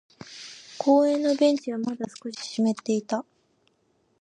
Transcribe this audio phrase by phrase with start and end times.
[0.79, 3.23] 公園のベンチはまだ少し湿っていた。